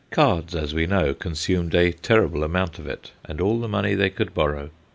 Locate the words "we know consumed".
0.73-1.75